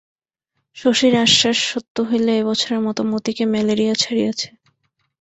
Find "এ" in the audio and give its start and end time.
2.35-2.43